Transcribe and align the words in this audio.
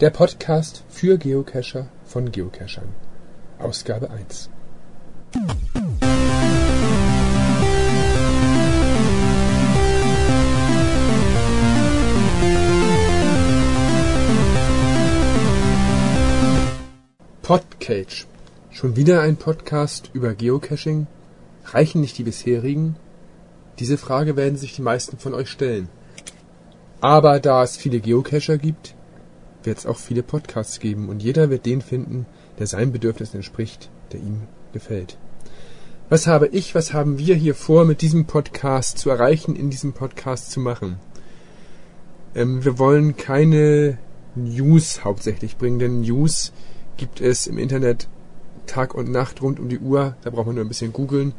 Der 0.00 0.08
Podcast 0.08 0.82
für 0.88 1.18
Geocacher 1.18 1.88
von 2.06 2.32
Geocachern. 2.32 2.88
Ausgabe 3.58 4.08
1. 4.08 4.48
Podcage. 17.42 18.24
Schon 18.70 18.96
wieder 18.96 19.20
ein 19.20 19.36
Podcast 19.36 20.08
über 20.14 20.32
Geocaching? 20.32 21.08
Reichen 21.66 22.00
nicht 22.00 22.16
die 22.16 22.22
bisherigen? 22.22 22.96
Diese 23.78 23.98
Frage 23.98 24.36
werden 24.36 24.56
sich 24.56 24.74
die 24.74 24.80
meisten 24.80 25.18
von 25.18 25.34
euch 25.34 25.50
stellen. 25.50 25.90
Aber 27.02 27.38
da 27.38 27.62
es 27.62 27.76
viele 27.76 28.00
Geocacher 28.00 28.56
gibt, 28.56 28.94
wird 29.62 29.78
es 29.78 29.86
auch 29.86 29.98
viele 29.98 30.22
Podcasts 30.22 30.80
geben 30.80 31.08
und 31.08 31.22
jeder 31.22 31.50
wird 31.50 31.66
den 31.66 31.82
finden, 31.82 32.26
der 32.58 32.66
seinem 32.66 32.92
Bedürfnis 32.92 33.34
entspricht, 33.34 33.90
der 34.12 34.20
ihm 34.20 34.42
gefällt. 34.72 35.18
Was 36.08 36.26
habe 36.26 36.48
ich, 36.48 36.74
was 36.74 36.92
haben 36.92 37.18
wir 37.18 37.36
hier 37.36 37.54
vor, 37.54 37.84
mit 37.84 38.02
diesem 38.02 38.26
Podcast 38.26 38.98
zu 38.98 39.10
erreichen, 39.10 39.54
in 39.54 39.70
diesem 39.70 39.92
Podcast 39.92 40.50
zu 40.50 40.60
machen? 40.60 40.96
Ähm, 42.34 42.64
wir 42.64 42.78
wollen 42.78 43.16
keine 43.16 43.98
News 44.34 45.04
hauptsächlich 45.04 45.56
bringen, 45.56 45.78
denn 45.78 46.00
News 46.00 46.52
gibt 46.96 47.20
es 47.20 47.46
im 47.46 47.58
Internet 47.58 48.08
Tag 48.66 48.94
und 48.94 49.10
Nacht 49.10 49.42
rund 49.42 49.58
um 49.58 49.68
die 49.68 49.78
Uhr. 49.78 50.16
Da 50.22 50.30
braucht 50.30 50.46
man 50.46 50.56
nur 50.56 50.64
ein 50.64 50.68
bisschen 50.68 50.92
googeln. 50.92 51.32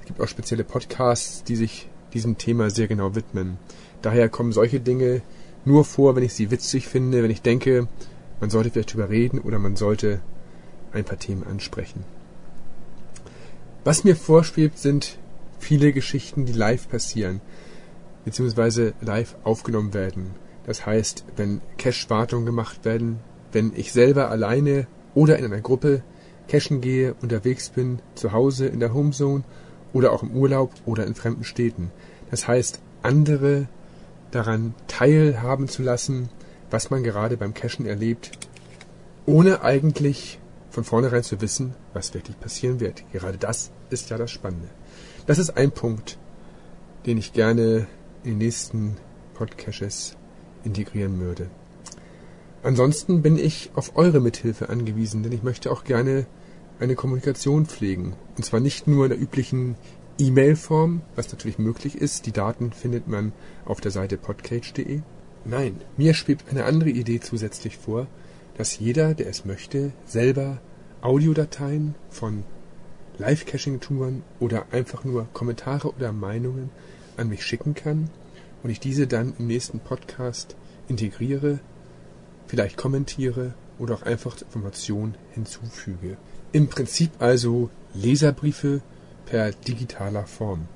Es 0.00 0.06
gibt 0.06 0.20
auch 0.20 0.28
spezielle 0.28 0.64
Podcasts, 0.64 1.44
die 1.44 1.56
sich 1.56 1.88
diesem 2.12 2.38
Thema 2.38 2.70
sehr 2.70 2.88
genau 2.88 3.14
widmen. 3.14 3.58
Daher 4.02 4.28
kommen 4.28 4.52
solche 4.52 4.80
Dinge 4.80 5.22
nur 5.64 5.84
vor, 5.84 6.16
wenn 6.16 6.22
ich 6.22 6.34
sie 6.34 6.50
witzig 6.50 6.88
finde, 6.88 7.22
wenn 7.22 7.30
ich 7.30 7.42
denke, 7.42 7.88
man 8.40 8.50
sollte 8.50 8.70
vielleicht 8.70 8.94
drüber 8.94 9.08
reden 9.08 9.38
oder 9.38 9.58
man 9.58 9.76
sollte 9.76 10.20
ein 10.92 11.04
paar 11.04 11.18
Themen 11.18 11.44
ansprechen. 11.44 12.04
Was 13.84 14.04
mir 14.04 14.16
vorschwebt, 14.16 14.78
sind 14.78 15.18
viele 15.58 15.92
Geschichten, 15.92 16.44
die 16.44 16.52
live 16.52 16.88
passieren, 16.88 17.40
beziehungsweise 18.24 18.94
live 19.00 19.36
aufgenommen 19.44 19.94
werden. 19.94 20.30
Das 20.66 20.86
heißt, 20.86 21.24
wenn 21.36 21.60
Cache-Wartungen 21.78 22.46
gemacht 22.46 22.84
werden, 22.84 23.18
wenn 23.52 23.72
ich 23.74 23.92
selber 23.92 24.30
alleine 24.30 24.86
oder 25.14 25.38
in 25.38 25.44
einer 25.44 25.60
Gruppe 25.60 26.02
cachen 26.48 26.80
gehe, 26.80 27.14
unterwegs 27.22 27.70
bin, 27.70 28.00
zu 28.14 28.32
Hause 28.32 28.66
in 28.66 28.80
der 28.80 28.94
Homezone 28.94 29.44
oder 29.92 30.12
auch 30.12 30.22
im 30.22 30.30
Urlaub 30.32 30.72
oder 30.86 31.06
in 31.06 31.14
fremden 31.14 31.44
Städten. 31.44 31.90
Das 32.30 32.46
heißt, 32.48 32.80
andere 33.02 33.68
daran 34.32 34.74
teilhaben 34.88 35.68
zu 35.68 35.82
lassen, 35.82 36.28
was 36.70 36.90
man 36.90 37.02
gerade 37.02 37.36
beim 37.36 37.54
Cashen 37.54 37.86
erlebt, 37.86 38.32
ohne 39.26 39.62
eigentlich 39.62 40.40
von 40.70 40.84
vornherein 40.84 41.22
zu 41.22 41.40
wissen, 41.40 41.74
was 41.92 42.14
wirklich 42.14 42.38
passieren 42.40 42.80
wird. 42.80 43.04
Gerade 43.12 43.38
das 43.38 43.70
ist 43.90 44.10
ja 44.10 44.18
das 44.18 44.30
Spannende. 44.30 44.68
Das 45.26 45.38
ist 45.38 45.56
ein 45.56 45.70
Punkt, 45.70 46.18
den 47.06 47.18
ich 47.18 47.32
gerne 47.32 47.86
in 48.24 48.30
den 48.30 48.38
nächsten 48.38 48.96
Podcasts 49.34 50.16
integrieren 50.64 51.20
würde. 51.20 51.50
Ansonsten 52.62 53.22
bin 53.22 53.36
ich 53.36 53.70
auf 53.74 53.96
eure 53.96 54.20
Mithilfe 54.20 54.68
angewiesen, 54.68 55.22
denn 55.22 55.32
ich 55.32 55.42
möchte 55.42 55.70
auch 55.70 55.84
gerne 55.84 56.26
eine 56.78 56.94
Kommunikation 56.94 57.66
pflegen. 57.66 58.14
Und 58.36 58.44
zwar 58.44 58.60
nicht 58.60 58.86
nur 58.86 59.04
in 59.04 59.10
der 59.10 59.20
üblichen 59.20 59.76
E-Mail-Form, 60.22 61.00
was 61.16 61.32
natürlich 61.32 61.58
möglich 61.58 61.96
ist. 61.96 62.26
Die 62.26 62.32
Daten 62.32 62.70
findet 62.70 63.08
man 63.08 63.32
auf 63.64 63.80
der 63.80 63.90
Seite 63.90 64.16
podcage.de. 64.16 65.00
Nein, 65.44 65.80
mir 65.96 66.14
schwebt 66.14 66.48
eine 66.48 66.64
andere 66.64 66.90
Idee 66.90 67.18
zusätzlich 67.18 67.76
vor, 67.76 68.06
dass 68.56 68.78
jeder, 68.78 69.14
der 69.14 69.26
es 69.26 69.44
möchte, 69.44 69.92
selber 70.06 70.60
Audiodateien 71.00 71.96
von 72.08 72.44
Live-Caching-Touren 73.18 74.22
oder 74.38 74.66
einfach 74.70 75.02
nur 75.02 75.26
Kommentare 75.32 75.92
oder 75.92 76.12
Meinungen 76.12 76.70
an 77.16 77.28
mich 77.28 77.44
schicken 77.44 77.74
kann 77.74 78.08
und 78.62 78.70
ich 78.70 78.78
diese 78.78 79.08
dann 79.08 79.34
im 79.40 79.48
nächsten 79.48 79.80
Podcast 79.80 80.54
integriere, 80.86 81.58
vielleicht 82.46 82.76
kommentiere 82.76 83.54
oder 83.80 83.96
auch 83.96 84.02
einfach 84.02 84.40
Informationen 84.40 85.16
hinzufüge. 85.32 86.16
Im 86.52 86.68
Prinzip 86.68 87.10
also 87.18 87.70
Leserbriefe 87.92 88.82
per 89.26 89.52
digitaler 89.52 90.26
Form. 90.26 90.68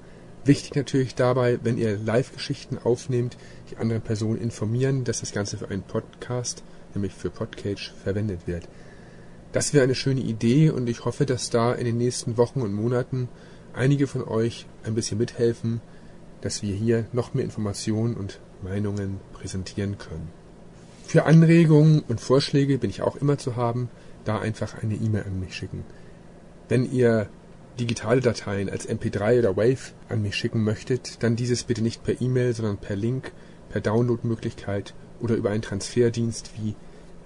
Wichtig 0.45 0.77
natürlich 0.77 1.15
dabei, 1.15 1.59
wenn 1.63 1.77
ihr 1.77 1.99
Live-Geschichten 1.99 2.79
aufnehmt, 2.79 3.37
die 3.71 3.79
anderen 3.79 4.03
Personen 4.03 4.41
informieren, 4.41 5.03
dass 5.05 5.21
das 5.21 5.33
Ganze 5.33 5.59
für 5.59 5.69
einen 5.69 5.83
Podcast, 5.83 6.63
nämlich 6.95 7.13
für 7.13 7.31
Podcage, 7.31 7.93
verwendet 8.05 8.47
wird. 8.47 8.69
Das 9.53 9.75
wäre 9.75 9.85
eine 9.85 9.95
schöne 9.95 10.21
Idee 10.21 10.71
und 10.71 10.89
ich 10.89 11.05
hoffe, 11.05 11.27
dass 11.27 11.51
da 11.51 11.73
in 11.73 11.85
den 11.85 11.97
nächsten 11.97 12.37
Wochen 12.37 12.61
und 12.63 12.73
Monaten 12.73 13.29
einige 13.73 14.07
von 14.07 14.23
euch 14.23 14.67
ein 14.85 14.95
bisschen 14.95 15.19
mithelfen, 15.19 15.81
dass 16.43 16.63
wir 16.63 16.75
hier 16.75 17.07
noch 17.13 17.35
mehr 17.35 17.45
Informationen 17.45 18.15
und 18.15 18.39
Meinungen 18.63 19.19
präsentieren 19.33 19.99
können. 19.99 20.29
Für 21.07 21.25
Anregungen 21.25 22.01
und 22.07 22.21
Vorschläge 22.21 22.79
bin 22.79 22.91
ich 22.91 23.03
auch 23.03 23.17
immer 23.17 23.39
zu 23.39 23.57
haben, 23.57 23.89
da 24.25 24.39
einfach 24.39 24.83
eine 24.83 24.95
E-Mail 24.95 25.25
an 25.25 25.41
mich 25.41 25.55
schicken. 25.55 25.85
Wenn 26.69 26.91
ihr 26.91 27.29
digitale 27.79 28.21
Dateien 28.21 28.71
als 28.71 28.89
MP3 28.89 29.41
oder 29.41 29.57
WAV 29.57 29.93
an 30.09 30.23
mich 30.23 30.37
schicken 30.37 30.65
möchtet, 30.65 31.23
dann 31.23 31.37
dieses 31.37 31.65
bitte 31.65 31.83
nicht 31.83 32.05
per 32.05 32.21
E-Mail, 32.21 32.55
sondern 32.55 32.79
per 32.79 32.97
Link, 32.97 33.33
per 33.69 33.81
Downloadmöglichkeit 33.81 34.95
oder 35.21 35.35
über 35.35 35.51
einen 35.51 35.63
Transferdienst 35.63 36.51
wie 36.57 36.75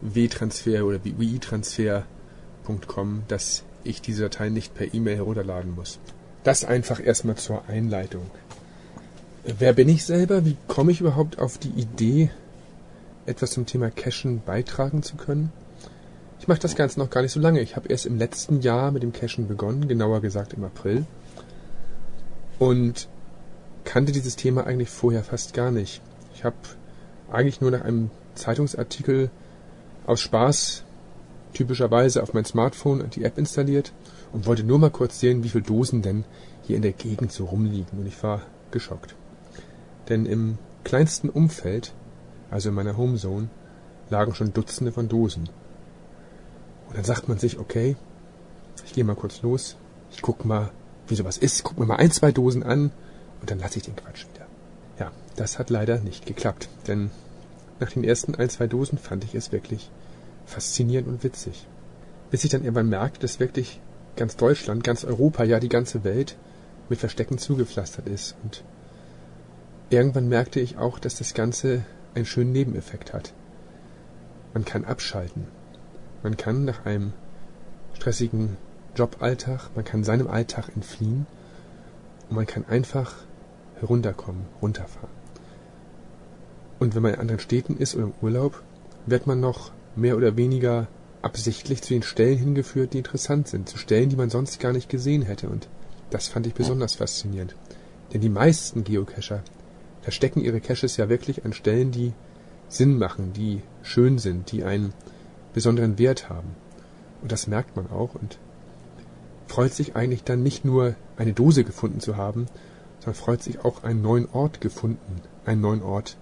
WTransfer 0.01 0.85
oder 0.85 1.05
wie 1.05 1.19
WiiTransfer.com, 1.19 3.23
dass 3.29 3.65
ich 3.85 4.03
diese 4.03 4.23
Dateien 4.23 4.53
nicht 4.53 4.75
per 4.75 4.93
E-Mail 4.93 5.17
herunterladen 5.17 5.75
muss. 5.75 5.99
Das 6.43 6.65
einfach 6.65 7.05
erstmal 7.05 7.37
zur 7.37 7.69
Einleitung. 7.69 8.31
Wer 9.45 9.73
bin 9.73 9.89
ich 9.89 10.05
selber? 10.05 10.45
Wie 10.45 10.57
komme 10.69 10.93
ich 10.93 11.01
überhaupt 11.01 11.39
auf 11.39 11.59
die 11.59 11.71
Idee, 11.71 12.31
etwas 13.27 13.53
zum 13.53 13.67
Thema 13.67 13.91
Cachen 13.91 14.43
beitragen 14.45 15.03
zu 15.03 15.17
können? 15.17 15.53
Ich 16.41 16.49
mache 16.49 16.59
das 16.59 16.75
Ganze 16.75 16.99
noch 16.99 17.11
gar 17.11 17.21
nicht 17.21 17.33
so 17.33 17.39
lange. 17.39 17.61
Ich 17.61 17.77
habe 17.77 17.89
erst 17.89 18.07
im 18.07 18.17
letzten 18.17 18.63
Jahr 18.63 18.93
mit 18.93 19.03
dem 19.03 19.13
Cashen 19.13 19.47
begonnen, 19.47 19.89
genauer 19.89 20.23
gesagt 20.23 20.55
im 20.55 20.65
April. 20.65 21.05
Und 22.59 23.09
kannte 23.85 24.11
dieses 24.11 24.37
Thema 24.37 24.67
eigentlich 24.67 24.89
vorher 24.89 25.23
fast 25.23 25.53
gar 25.53 25.71
nicht. 25.71 26.01
Ich 26.35 26.43
habe 26.43 26.57
eigentlich 27.31 27.61
nur 27.61 27.71
nach 27.71 27.83
einem 27.83 28.11
Zeitungsartikel 28.35 29.31
aus 30.07 30.23
Spaß 30.23 30.85
typischerweise 31.53 32.23
auf 32.23 32.33
mein 32.33 32.47
Smartphone 32.47 33.11
die 33.11 33.25
App 33.25 33.37
installiert 33.37 33.93
und 34.33 34.47
wollte 34.47 34.65
nur 34.65 34.79
mal 34.79 34.91
kurz 34.91 35.21
sehen, 35.21 35.45
wie 35.45 35.51
viele 35.51 35.65
Dosen 35.65 36.01
denn 36.01 36.25
hier 36.63 36.77
in 36.77 36.83
der 36.83 36.93
Gegend 36.93 37.33
so 37.33 37.45
rumliegen. 37.45 37.99
Und 37.99 38.07
ich 38.07 38.23
war 38.23 38.41
geschockt. 38.71 39.15
Denn 40.09 40.25
im 40.25 40.57
kleinsten 40.85 41.29
Umfeld, 41.29 41.93
also 42.51 42.71
in 42.71 42.75
meiner 42.75 42.97
Homezone, 42.97 43.51
lagen 44.09 44.35
schon 44.35 44.55
Dutzende 44.55 44.93
von 44.93 45.09
Dosen. 45.09 45.51
Und 46.91 46.97
dann 46.97 47.05
sagt 47.05 47.29
man 47.29 47.39
sich, 47.39 47.61
okay, 47.61 47.97
ich 48.85 48.93
gehe 48.93 49.05
mal 49.05 49.15
kurz 49.15 49.43
los, 49.43 49.77
ich 50.11 50.23
guck 50.23 50.45
mal, 50.45 50.71
wie 51.07 51.15
sowas 51.15 51.39
ist, 51.39 51.59
ich 51.59 51.63
guck 51.63 51.79
mir 51.79 51.87
mal 51.87 51.97
ein, 51.97 52.11
zwei 52.11 52.33
Dosen 52.33 52.65
an 52.65 52.91
und 53.41 53.51
dann 53.51 53.61
lasse 53.61 53.79
ich 53.79 53.85
den 53.85 53.95
Quatsch 53.95 54.27
wieder. 54.35 54.47
Ja, 54.99 55.13
das 55.37 55.61
hat 55.61 55.71
leider 55.71 56.01
nicht 56.01 56.27
geklappt, 56.27 56.69
denn 56.89 57.13
nach 57.79 57.93
den 57.93 58.03
ersten 58.03 58.35
ein, 58.35 58.51
zwei 58.51 58.67
Dosen 58.67 58.99
fand 58.99 59.23
ich 59.23 59.37
es 59.37 59.53
wirklich 59.53 59.89
faszinierend 60.47 61.07
und 61.07 61.23
witzig. 61.23 61.69
Bis 62.33 62.43
ich 62.43 62.51
dann 62.51 62.65
irgendwann 62.65 62.89
merkte, 62.89 63.21
dass 63.21 63.39
wirklich 63.39 63.81
ganz 64.17 64.37
Deutschland, 64.37 64.83
ganz 64.83 65.05
Europa, 65.05 65.45
ja 65.45 65.61
die 65.61 65.69
ganze 65.69 66.03
Welt 66.03 66.37
mit 66.89 66.99
Verstecken 66.99 67.39
zugepflastert 67.39 68.09
ist. 68.09 68.35
Und 68.43 68.65
irgendwann 69.91 70.29
merkte 70.29 70.59
ich 70.59 70.77
auch, 70.77 70.99
dass 70.99 71.15
das 71.15 71.35
Ganze 71.35 71.85
einen 72.17 72.27
schönen 72.27 72.51
Nebeneffekt 72.51 73.13
hat. 73.13 73.33
Man 74.55 74.65
kann 74.65 74.85
abschalten. 74.85 75.47
Man 76.23 76.37
kann 76.37 76.65
nach 76.65 76.85
einem 76.85 77.13
stressigen 77.95 78.57
Joballtag, 78.95 79.71
man 79.75 79.85
kann 79.85 80.05
seinem 80.05 80.29
Alltag 80.29 80.71
entfliehen 80.75 81.27
und 82.29 82.37
man 82.37 82.47
kann 82.47 82.65
einfach 82.67 83.15
herunterkommen, 83.79 84.43
runterfahren. 84.61 85.09
Und 86.79 86.95
wenn 86.95 87.03
man 87.03 87.15
in 87.15 87.21
anderen 87.21 87.41
Städten 87.41 87.77
ist 87.77 87.95
oder 87.95 88.05
im 88.05 88.15
Urlaub, 88.23 88.63
wird 89.07 89.27
man 89.27 89.41
noch 89.41 89.71
mehr 89.97 90.17
oder 90.17 90.37
weniger 90.37 90.89
absichtlich 91.23 91.83
zu 91.83 91.95
den 91.95 92.03
Stellen 92.03 92.39
hingeführt, 92.39 92.95
die 92.95 92.99
interessant 92.99 93.49
sind, 93.49 93.69
zu 93.69 93.77
Stellen, 93.79 94.09
die 94.09 94.17
man 94.17 94.31
sonst 94.31 94.61
gar 94.61 94.73
nicht 94.73 94.89
gesehen 94.89 95.23
hätte. 95.23 95.49
Und 95.49 95.69
das 96.11 96.29
fand 96.29 96.47
ich 96.47 96.55
besonders 96.55 96.95
faszinierend. 96.95 97.55
Denn 98.13 98.21
die 98.21 98.29
meisten 98.29 98.85
Geocacher 98.85 99.43
verstecken 100.03 100.41
ihre 100.41 100.61
Caches 100.61 100.97
ja 100.97 101.09
wirklich 101.09 101.45
an 101.45 101.53
Stellen, 101.53 101.91
die 101.93 102.13
Sinn 102.69 102.99
machen, 102.99 103.33
die 103.33 103.63
schön 103.83 104.19
sind, 104.19 104.51
die 104.53 104.65
einen 104.65 104.95
besonderen 105.53 105.99
Wert 105.99 106.29
haben. 106.29 106.55
Und 107.23 107.33
das 107.33 107.47
merkt 107.47 107.77
man 107.77 107.91
auch 107.91 108.15
und 108.15 108.39
freut 109.47 109.75
sich 109.75 109.97
eigentlich 109.97 110.25
dann 110.25 110.43
nicht 110.43 110.65
nur 110.65 110.95
eine 111.17 111.33
Dose 111.33 111.65
gefunden 111.65 112.01
zu 112.01 112.17
haben, 112.17 112.47
sondern 113.01 113.21
freut 113.21 113.43
sich 113.43 113.65
auch 113.65 113.83
einen 113.83 114.03
neuen 114.03 114.29
Ort 114.31 114.61
gefunden, 114.61 115.21
einen 115.45 115.61
neuen 115.61 115.83
Ort 115.83 116.17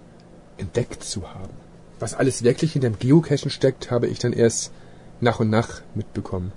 entdeckt 0.57 1.03
zu 1.03 1.33
haben. 1.33 1.53
Was 1.99 2.13
alles 2.13 2.43
wirklich 2.43 2.73
hinter 2.73 2.89
dem 2.89 2.99
Geocachen 2.99 3.51
steckt, 3.51 3.91
habe 3.91 4.07
ich 4.07 4.19
dann 4.19 4.33
erst 4.33 4.71
nach 5.21 5.39
und 5.39 5.49
nach 5.49 5.81
mitbekommen. 5.95 6.53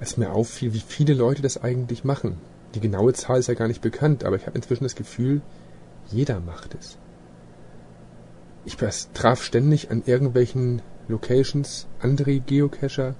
Als 0.00 0.16
mir 0.16 0.32
auffiel, 0.32 0.74
wie 0.74 0.82
viele 0.86 1.14
Leute 1.14 1.42
das 1.42 1.62
eigentlich 1.62 2.04
machen. 2.04 2.38
Die 2.74 2.80
genaue 2.80 3.12
Zahl 3.12 3.38
ist 3.38 3.46
ja 3.46 3.54
gar 3.54 3.68
nicht 3.68 3.82
bekannt, 3.82 4.24
aber 4.24 4.36
ich 4.36 4.46
habe 4.46 4.56
inzwischen 4.56 4.84
das 4.84 4.96
Gefühl, 4.96 5.42
jeder 6.10 6.40
macht 6.40 6.74
es. 6.74 6.96
Ich 8.64 8.76
traf 8.76 9.42
ständig 9.42 9.90
an 9.90 10.02
irgendwelchen 10.06 10.82
Locations 11.08 11.86
andere 12.00 12.38
Geocacher 12.40 13.14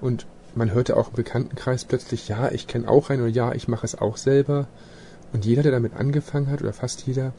und 0.00 0.26
man 0.54 0.72
hörte 0.72 0.96
auch 0.96 1.08
im 1.08 1.14
Bekanntenkreis 1.14 1.84
plötzlich, 1.84 2.28
ja, 2.28 2.50
ich 2.50 2.66
kenne 2.66 2.88
auch 2.88 3.10
einen 3.10 3.22
oder 3.22 3.30
ja, 3.30 3.52
ich 3.52 3.68
mache 3.68 3.86
es 3.86 3.96
auch 3.96 4.16
selber. 4.16 4.66
Und 5.32 5.44
jeder, 5.44 5.62
der 5.62 5.72
damit 5.72 5.94
angefangen 5.94 6.50
hat, 6.50 6.60
oder 6.60 6.72
fast 6.72 7.06
jeder, 7.06 7.32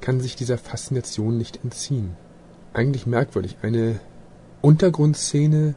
kann 0.00 0.20
sich 0.20 0.36
dieser 0.36 0.58
Faszination 0.58 1.38
nicht 1.38 1.60
entziehen. 1.64 2.14
Eigentlich 2.74 3.06
merkwürdig. 3.06 3.56
Eine 3.62 4.00
Untergrundszene, 4.60 5.74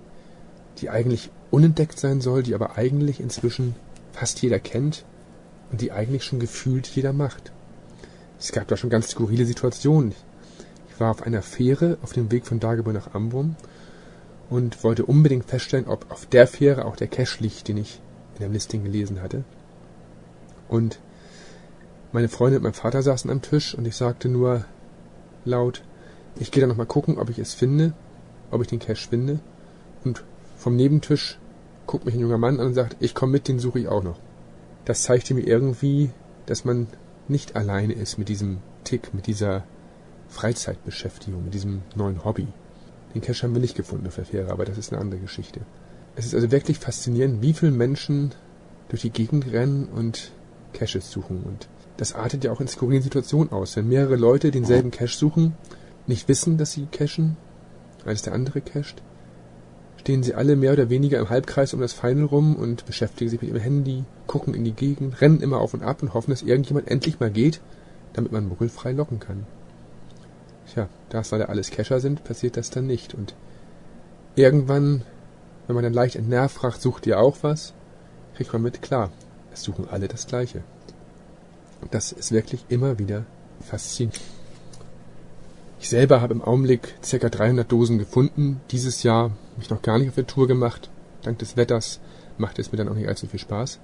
die 0.79 0.89
eigentlich 0.89 1.29
unentdeckt 1.49 1.97
sein 1.99 2.21
soll, 2.21 2.44
die 2.44 2.55
aber 2.55 2.77
eigentlich 2.77 3.19
inzwischen 3.19 3.75
fast 4.11 4.41
jeder 4.41 4.59
kennt 4.59 5.05
und 5.71 5.81
die 5.81 5.91
eigentlich 5.91 6.23
schon 6.23 6.39
gefühlt 6.39 6.87
jeder 6.87 7.13
macht. 7.13 7.51
Es 8.39 8.51
gab 8.51 8.67
da 8.67 8.75
schon 8.75 8.89
ganz 8.89 9.09
skurrile 9.09 9.45
Situationen. 9.45 10.13
War 11.01 11.09
auf 11.09 11.24
einer 11.24 11.42
Fähre 11.42 11.98
auf 12.03 12.13
dem 12.13 12.31
Weg 12.31 12.45
von 12.45 12.59
Dagebüll 12.59 12.94
nach 12.94 13.15
Ambrum 13.15 13.56
und 14.51 14.83
wollte 14.83 15.03
unbedingt 15.03 15.45
feststellen, 15.45 15.88
ob 15.88 16.12
auf 16.12 16.27
der 16.27 16.45
Fähre 16.45 16.86
auch 16.86 16.95
der 16.95 17.07
Cache 17.07 17.42
liegt, 17.42 17.68
den 17.68 17.77
ich 17.77 18.00
in 18.36 18.44
dem 18.44 18.53
Listing 18.53 18.83
gelesen 18.83 19.19
hatte. 19.19 19.44
Und 20.69 21.00
meine 22.12 22.30
Freundin 22.30 22.57
und 22.57 22.65
mein 22.65 22.74
Vater 22.74 23.01
saßen 23.01 23.31
am 23.31 23.42
Tisch 23.42 23.74
und 23.74 23.88
ich 23.88 23.95
sagte 23.95 24.30
nur 24.30 24.63
laut, 25.44 25.81
ich 26.36 26.51
gehe 26.51 26.62
da 26.62 26.68
nochmal 26.68 26.86
gucken, 26.86 27.18
ob 27.18 27.31
ich 27.31 27.39
es 27.39 27.56
finde, 27.56 27.94
ob 28.51 28.62
ich 28.62 28.68
den 28.68 28.77
Cache 28.77 29.09
finde. 29.09 29.39
Und 30.04 30.24
vom 30.56 30.75
Nebentisch 30.75 31.39
guckt 31.88 32.06
mich 32.06 32.13
ein 32.13 32.21
junger 32.21 32.38
Mann 32.38 32.59
an 32.59 32.68
und 32.68 32.74
sagt, 32.75 32.95
ich 33.00 33.15
komme 33.15 33.31
mit, 33.31 33.47
den 33.47 33.57
suche 33.57 33.80
ich 33.80 33.88
auch 33.88 34.04
noch. 34.04 34.19
Das 34.86 35.01
zeigte 35.01 35.33
mir 35.33 35.47
irgendwie, 35.47 36.12
dass 36.45 36.63
man 36.63 36.86
nicht 37.27 37.56
alleine 37.56 37.94
ist 37.94 38.19
mit 38.19 38.30
diesem 38.30 38.59
Tick, 38.83 39.15
mit 39.15 39.25
dieser 39.25 39.63
Freizeitbeschäftigung, 40.31 41.44
mit 41.44 41.54
diesem 41.54 41.81
neuen 41.95 42.24
Hobby. 42.24 42.48
Den 43.13 43.22
Cache 43.22 43.44
haben 43.44 43.54
wir 43.54 43.62
nicht 43.62 43.75
gefunden 43.75 44.07
auf 44.07 44.16
der 44.16 44.25
Fähre, 44.25 44.51
aber 44.51 44.66
das 44.66 44.78
ist 44.78 44.92
eine 44.92 45.01
andere 45.01 45.19
Geschichte. 45.19 45.62
Es 46.16 46.25
ist 46.25 46.33
also 46.33 46.51
wirklich 46.51 46.80
faszinierend, 46.80 47.42
wie 47.42 47.54
viele 47.54 47.72
Menschen 47.72 48.31
durch 48.89 49.01
die 49.01 49.10
Gegend 49.12 49.51
rennen 49.51 49.86
und 49.86 50.31
Caches 50.74 51.12
suchen. 51.12 51.44
Und 51.44 51.68
das 51.98 52.16
artet 52.16 52.44
ja 52.44 52.51
auch 52.51 52.62
in 52.62 52.68
skurrilen 52.68 53.04
Situationen 53.04 53.51
aus. 53.51 53.75
Wenn 53.75 53.88
mehrere 53.88 54.16
Leute 54.16 54.51
denselben 54.51 54.92
Cache 54.92 55.18
suchen, 55.18 55.54
nicht 56.07 56.28
wissen, 56.28 56.57
dass 56.57 56.72
sie 56.72 56.88
cachen, 56.88 57.38
als 58.06 58.22
der 58.22 58.33
andere 58.33 58.62
cached, 58.62 59.01
stehen 59.98 60.24
sie 60.24 60.33
alle 60.33 60.56
mehr 60.56 60.74
oder 60.74 60.89
weniger 60.89 61.19
im 61.19 61.30
Halbkreis 61.30 61.74
um 61.74 61.81
das 61.81 61.94
Final 61.94 62.25
rum 62.25 62.56
und 62.56 62.86
beschäftigen 62.86 63.30
sich 63.30 63.42
mit 63.42 63.51
ihrem 63.51 63.62
Handy, 63.62 64.04
gucken 64.28 64.54
in 64.54 64.63
die 64.63 64.72
Gegend, 64.72 65.22
rennen 65.22 65.42
immer 65.42 65.60
auf 65.60 65.74
und 65.74 65.83
ab 65.83 66.01
und 66.01 66.13
hoffen, 66.13 66.31
dass 66.31 66.42
irgendjemand 66.42 66.89
endlich 66.89 67.19
mal 67.19 67.30
geht, 67.30 67.62
damit 68.13 68.31
man 68.31 68.48
muggelfrei 68.48 68.94
locken 68.94 69.19
kann. 69.19 69.45
Tja, 70.73 70.88
das, 71.09 71.31
weil 71.31 71.39
da 71.39 71.45
alles 71.45 71.69
Cacher 71.69 72.00
sind, 72.00 72.23
passiert 72.23 72.56
das 72.56 72.69
dann 72.69 72.88
nicht. 72.88 73.13
Und 73.13 73.33
irgendwann, 74.35 75.03
wenn 75.68 75.75
man 75.75 75.83
dann 75.83 75.94
leicht 75.94 76.15
entnervt 76.15 76.56
fragt, 76.56 76.81
sucht 76.81 77.06
ihr 77.07 77.19
auch 77.19 77.38
was, 77.41 77.73
kriegt 78.35 78.53
man 78.53 78.62
mit, 78.62 78.81
klar, 78.81 79.12
es 79.51 79.63
suchen 79.63 79.89
alle 79.89 80.07
das 80.07 80.27
Gleiche. 80.27 80.63
Das 81.89 82.13
ist 82.13 82.31
wirklich 82.31 82.63
immer 82.69 83.00
wieder 83.00 83.25
faszinierend. 83.59 84.21
Ich 85.81 85.89
selber 85.89 86.21
habe 86.21 86.33
im 86.33 86.44
Augenblick 86.44 86.94
ca. 87.01 87.27
300 87.27 87.69
Dosen 87.69 87.97
gefunden. 87.97 88.62
Dieses 88.69 89.03
Jahr 89.03 89.31
mich 89.57 89.69
noch 89.71 89.81
gar 89.81 89.97
nicht 89.97 90.09
auf 90.09 90.15
der 90.15 90.27
Tour 90.27 90.47
gemacht. 90.47 90.89
Dank 91.23 91.39
des 91.39 91.57
Wetters 91.57 92.00
macht 92.38 92.59
es 92.59 92.71
mir 92.71 92.77
dann 92.77 92.88
auch 92.88 92.94
nicht 92.94 93.07
allzu 93.07 93.27
viel 93.27 93.39
Spaß. 93.39 93.79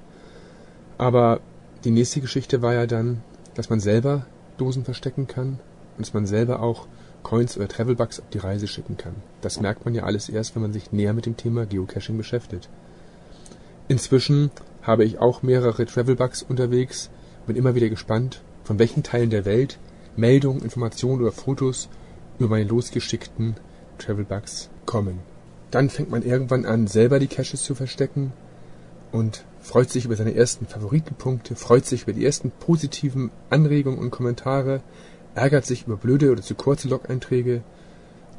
Aber 0.98 1.42
die 1.84 1.92
nächste 1.92 2.22
Geschichte 2.22 2.62
war 2.62 2.74
ja 2.74 2.86
dann, 2.86 3.24
dass 3.56 3.70
man 3.70 3.80
selber 3.80 4.26
Dosen 4.58 4.86
verstecken 4.86 5.28
kann 5.28 5.60
und 5.98 6.06
dass 6.06 6.14
man 6.14 6.26
selber 6.26 6.62
auch 6.62 6.88
Coins 7.24 7.58
oder 7.58 7.68
Travelbugs 7.68 8.20
auf 8.20 8.30
die 8.30 8.38
Reise 8.38 8.68
schicken 8.68 8.98
kann. 8.98 9.16
Das 9.42 9.60
merkt 9.60 9.86
man 9.86 9.94
ja 9.94 10.04
alles 10.04 10.30
erst, 10.30 10.56
wenn 10.56 10.62
man 10.62 10.74
sich 10.74 10.92
näher 10.92 11.14
mit 11.14 11.26
dem 11.26 11.38
Thema 11.38 11.66
Geocaching 11.66 12.18
beschäftigt. 12.18 12.70
Inzwischen 13.88 14.52
habe 14.82 15.04
ich 15.04 15.20
auch 15.20 15.44
mehrere 15.44 15.86
Travelbugs 15.86 16.44
unterwegs, 16.44 17.10
bin 17.46 17.56
immer 17.56 17.76
wieder 17.76 17.90
gespannt, 17.90 18.42
von 18.64 18.80
welchen 18.80 19.04
Teilen 19.04 19.30
der 19.30 19.46
Welt 19.46 19.80
Meldungen, 20.16 20.62
Informationen 20.62 21.22
oder 21.22 21.32
Fotos 21.32 21.90
über 22.40 22.50
meine 22.50 22.66
losgeschickten 22.66 23.56
Travelbugs 23.98 24.70
kommen. 24.86 25.20
Dann 25.72 25.90
fängt 25.90 26.10
man 26.10 26.24
irgendwann 26.24 26.66
an, 26.66 26.88
selber 26.88 27.20
die 27.20 27.28
Caches 27.28 27.64
zu 27.64 27.76
verstecken 27.76 28.34
und 29.12 29.44
freut 29.62 29.90
sich 29.90 30.06
über 30.06 30.16
seine 30.16 30.36
ersten 30.36 30.66
Favoritenpunkte, 30.66 31.56
freut 31.56 31.86
sich 31.86 32.04
über 32.04 32.14
die 32.14 32.26
ersten 32.26 32.52
positiven 32.52 33.32
Anregungen 33.50 34.00
und 34.00 34.12
Kommentare, 34.12 34.82
ärgert 35.38 35.66
sich 35.66 35.86
über 35.86 35.98
blöde 35.98 36.32
oder 36.32 36.42
zu 36.42 36.56
kurze 36.56 36.88
Log-Einträge 36.88 37.62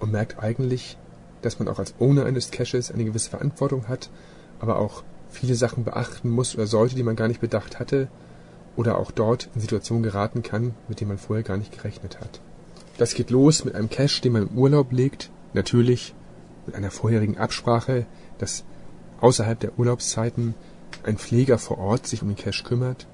und 0.00 0.12
merkt 0.12 0.42
eigentlich, 0.42 0.98
dass 1.42 1.58
man 1.58 1.68
auch 1.68 1.78
als 1.78 1.94
Owner 2.00 2.24
eines 2.24 2.50
Caches 2.50 2.90
eine 2.90 3.04
gewisse 3.04 3.30
Verantwortung 3.30 3.88
hat, 3.88 4.10
aber 4.60 4.78
auch 4.78 5.04
viele 5.30 5.54
Sachen 5.54 5.84
beachten 5.84 6.28
muss 6.28 6.54
oder 6.54 6.66
sollte, 6.66 6.96
die 6.96 7.02
man 7.02 7.16
gar 7.16 7.28
nicht 7.28 7.40
bedacht 7.40 7.78
hatte 7.78 8.08
oder 8.76 8.98
auch 8.98 9.10
dort 9.10 9.48
in 9.54 9.60
Situationen 9.60 10.02
geraten 10.02 10.42
kann, 10.42 10.74
mit 10.88 11.00
denen 11.00 11.08
man 11.08 11.18
vorher 11.18 11.44
gar 11.44 11.56
nicht 11.56 11.72
gerechnet 11.72 12.20
hat. 12.20 12.40
Das 12.96 13.14
geht 13.14 13.30
los 13.30 13.64
mit 13.64 13.74
einem 13.74 13.90
Cache, 13.90 14.20
den 14.20 14.32
man 14.32 14.48
im 14.48 14.58
Urlaub 14.58 14.90
legt, 14.92 15.30
natürlich 15.54 16.14
mit 16.66 16.74
einer 16.74 16.90
vorherigen 16.90 17.38
Absprache, 17.38 18.06
dass 18.38 18.64
außerhalb 19.20 19.60
der 19.60 19.78
Urlaubszeiten 19.78 20.54
ein 21.04 21.16
Pfleger 21.16 21.58
vor 21.58 21.78
Ort 21.78 22.06
sich 22.06 22.22
um 22.22 22.28
den 22.28 22.36
Cache 22.36 22.64
kümmert, 22.64 23.06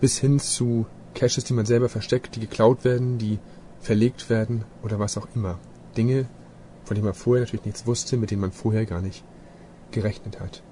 bis 0.00 0.18
hin 0.18 0.38
zu 0.38 0.86
Caches, 1.16 1.44
die 1.44 1.54
man 1.54 1.66
selber 1.66 1.88
versteckt, 1.88 2.36
die 2.36 2.40
geklaut 2.40 2.84
werden, 2.84 3.18
die 3.18 3.38
verlegt 3.80 4.28
werden 4.28 4.64
oder 4.82 4.98
was 4.98 5.16
auch 5.16 5.26
immer. 5.34 5.58
Dinge, 5.96 6.26
von 6.84 6.94
denen 6.94 7.06
man 7.06 7.14
vorher 7.14 7.44
natürlich 7.44 7.64
nichts 7.64 7.86
wusste, 7.86 8.18
mit 8.18 8.30
denen 8.30 8.42
man 8.42 8.52
vorher 8.52 8.84
gar 8.84 9.00
nicht 9.00 9.24
gerechnet 9.90 10.40
hat. 10.40 10.62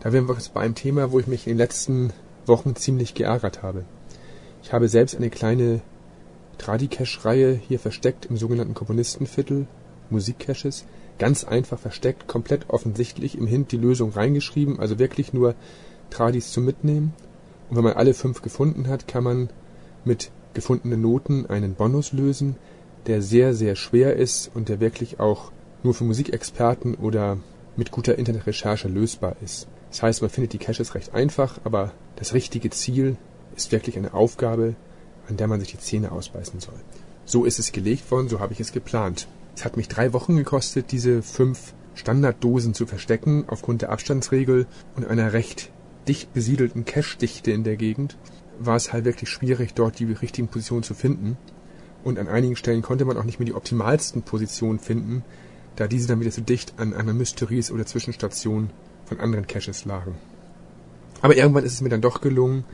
Da 0.00 0.12
wären 0.12 0.26
wir 0.26 0.34
jetzt 0.34 0.54
bei 0.54 0.62
einem 0.62 0.74
Thema, 0.74 1.12
wo 1.12 1.20
ich 1.20 1.26
mich 1.26 1.46
in 1.46 1.52
den 1.52 1.58
letzten 1.58 2.12
Wochen 2.46 2.76
ziemlich 2.76 3.14
geärgert 3.14 3.62
habe. 3.62 3.84
Ich 4.62 4.72
habe 4.72 4.88
selbst 4.88 5.16
eine 5.16 5.30
kleine 5.30 5.82
Tradicache-Reihe 6.56 7.52
hier 7.54 7.78
versteckt 7.78 8.26
im 8.26 8.38
sogenannten 8.38 8.74
Komponistenviertel 8.74 9.66
Musikcaches, 10.08 10.86
ganz 11.18 11.44
einfach 11.44 11.78
versteckt, 11.78 12.26
komplett 12.26 12.70
offensichtlich 12.70 13.36
im 13.36 13.46
Hint 13.46 13.70
die 13.72 13.76
Lösung 13.76 14.10
reingeschrieben, 14.10 14.80
also 14.80 14.98
wirklich 14.98 15.34
nur 15.34 15.54
Tradis 16.10 16.52
zum 16.52 16.64
Mitnehmen. 16.64 17.12
Und 17.70 17.76
wenn 17.76 17.84
man 17.84 17.94
alle 17.94 18.14
fünf 18.14 18.42
gefunden 18.42 18.88
hat, 18.88 19.08
kann 19.08 19.24
man 19.24 19.48
mit 20.04 20.30
gefundenen 20.52 21.00
Noten 21.00 21.46
einen 21.46 21.74
Bonus 21.74 22.12
lösen, 22.12 22.56
der 23.06 23.22
sehr, 23.22 23.54
sehr 23.54 23.76
schwer 23.76 24.16
ist 24.16 24.50
und 24.54 24.68
der 24.68 24.80
wirklich 24.80 25.20
auch 25.20 25.52
nur 25.82 25.94
für 25.94 26.04
Musikexperten 26.04 26.94
oder 26.94 27.38
mit 27.76 27.90
guter 27.90 28.18
Internetrecherche 28.18 28.88
lösbar 28.88 29.36
ist. 29.42 29.66
Das 29.90 30.02
heißt, 30.02 30.22
man 30.22 30.30
findet 30.30 30.52
die 30.52 30.58
Caches 30.58 30.94
recht 30.94 31.14
einfach, 31.14 31.60
aber 31.64 31.92
das 32.16 32.34
richtige 32.34 32.70
Ziel 32.70 33.16
ist 33.56 33.72
wirklich 33.72 33.96
eine 33.96 34.14
Aufgabe, 34.14 34.74
an 35.28 35.36
der 35.36 35.46
man 35.46 35.60
sich 35.60 35.72
die 35.72 35.78
Zähne 35.78 36.12
ausbeißen 36.12 36.60
soll. 36.60 36.74
So 37.24 37.44
ist 37.44 37.58
es 37.58 37.72
gelegt 37.72 38.10
worden, 38.10 38.28
so 38.28 38.40
habe 38.40 38.52
ich 38.52 38.60
es 38.60 38.72
geplant. 38.72 39.28
Es 39.56 39.64
hat 39.64 39.76
mich 39.76 39.88
drei 39.88 40.12
Wochen 40.12 40.36
gekostet, 40.36 40.92
diese 40.92 41.22
fünf 41.22 41.74
Standarddosen 41.94 42.74
zu 42.74 42.86
verstecken, 42.86 43.44
aufgrund 43.46 43.82
der 43.82 43.90
Abstandsregel 43.90 44.66
und 44.96 45.06
einer 45.06 45.32
recht 45.32 45.70
dicht 46.08 46.32
besiedelten 46.32 46.84
Cache-Dichte 46.84 47.50
in 47.50 47.64
der 47.64 47.76
Gegend, 47.76 48.16
war 48.58 48.76
es 48.76 48.92
halt 48.92 49.04
wirklich 49.04 49.30
schwierig, 49.30 49.74
dort 49.74 49.98
die 49.98 50.04
richtigen 50.04 50.48
Positionen 50.48 50.82
zu 50.82 50.94
finden. 50.94 51.36
Und 52.04 52.18
an 52.18 52.28
einigen 52.28 52.56
Stellen 52.56 52.82
konnte 52.82 53.04
man 53.04 53.16
auch 53.16 53.24
nicht 53.24 53.38
mehr 53.38 53.46
die 53.46 53.54
optimalsten 53.54 54.22
Positionen 54.22 54.78
finden, 54.78 55.24
da 55.76 55.86
diese 55.86 56.06
dann 56.06 56.20
wieder 56.20 56.30
zu 56.30 56.42
dicht 56.42 56.74
an 56.76 56.94
einer 56.94 57.14
Mysteries 57.14 57.70
oder 57.70 57.86
Zwischenstation 57.86 58.70
von 59.06 59.20
anderen 59.20 59.46
Caches 59.46 59.84
lagen. 59.84 60.14
Aber 61.20 61.36
irgendwann 61.36 61.64
ist 61.64 61.72
es 61.72 61.80
mir 61.80 61.88
dann 61.88 62.02
doch 62.02 62.20
gelungen, 62.20 62.64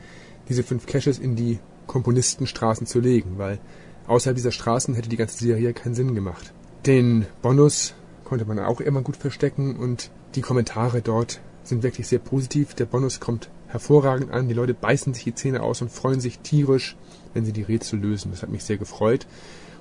diese 0.49 0.63
fünf 0.63 0.85
Caches 0.85 1.19
in 1.19 1.35
die 1.35 1.59
Komponistenstraßen 1.87 2.85
zu 2.85 2.99
legen, 2.99 3.37
weil 3.37 3.59
außerhalb 4.07 4.35
dieser 4.35 4.51
Straßen 4.51 4.93
hätte 4.93 5.09
die 5.09 5.17
ganze 5.17 5.37
Serie 5.37 5.73
keinen 5.73 5.95
Sinn 5.95 6.15
gemacht. 6.15 6.53
Den 6.85 7.25
Bonus 7.41 7.93
konnte 8.25 8.45
man 8.45 8.59
auch 8.59 8.81
immer 8.81 9.01
gut 9.01 9.17
verstecken 9.17 9.75
und 9.77 10.11
die 10.35 10.41
Kommentare 10.41 11.01
dort 11.01 11.41
sind 11.71 11.83
wirklich 11.83 12.07
sehr 12.07 12.19
positiv. 12.19 12.73
Der 12.75 12.85
Bonus 12.85 13.19
kommt 13.19 13.49
hervorragend 13.69 14.31
an. 14.31 14.47
Die 14.47 14.53
Leute 14.53 14.73
beißen 14.73 15.13
sich 15.13 15.23
die 15.23 15.33
Zähne 15.33 15.63
aus 15.63 15.81
und 15.81 15.89
freuen 15.89 16.19
sich 16.19 16.39
tierisch, 16.39 16.97
wenn 17.33 17.45
sie 17.45 17.53
die 17.53 17.63
Rätsel 17.63 17.99
lösen. 17.99 18.29
Das 18.31 18.43
hat 18.43 18.49
mich 18.49 18.63
sehr 18.63 18.77
gefreut 18.77 19.25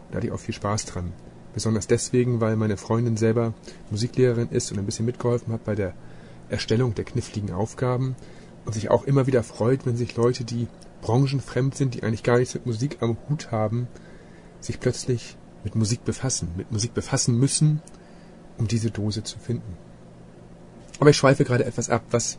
und 0.06 0.12
da 0.12 0.16
hatte 0.16 0.28
ich 0.28 0.32
auch 0.32 0.38
viel 0.38 0.54
Spaß 0.54 0.86
dran. 0.86 1.12
Besonders 1.52 1.88
deswegen, 1.88 2.40
weil 2.40 2.54
meine 2.54 2.76
Freundin 2.76 3.16
selber 3.16 3.54
Musiklehrerin 3.90 4.48
ist 4.50 4.70
und 4.70 4.78
ein 4.78 4.86
bisschen 4.86 5.04
mitgeholfen 5.04 5.52
hat 5.52 5.64
bei 5.64 5.74
der 5.74 5.94
Erstellung 6.48 6.94
der 6.94 7.04
kniffligen 7.04 7.52
Aufgaben 7.52 8.14
und 8.64 8.72
sich 8.72 8.88
auch 8.88 9.04
immer 9.04 9.26
wieder 9.26 9.42
freut, 9.42 9.84
wenn 9.84 9.96
sich 9.96 10.14
Leute, 10.14 10.44
die 10.44 10.68
branchenfremd 11.02 11.74
sind, 11.74 11.94
die 11.94 12.04
eigentlich 12.04 12.22
gar 12.22 12.38
nichts 12.38 12.54
mit 12.54 12.66
Musik 12.66 12.98
am 13.00 13.16
Hut 13.28 13.50
haben, 13.50 13.88
sich 14.60 14.78
plötzlich 14.78 15.36
mit 15.64 15.74
Musik 15.74 16.04
befassen, 16.04 16.50
mit 16.56 16.70
Musik 16.70 16.94
befassen 16.94 17.36
müssen, 17.36 17.82
um 18.58 18.68
diese 18.68 18.90
Dose 18.92 19.24
zu 19.24 19.38
finden. 19.38 19.89
Aber 21.00 21.10
ich 21.10 21.16
schweife 21.16 21.44
gerade 21.44 21.64
etwas 21.64 21.90
ab. 21.90 22.04
Was 22.10 22.38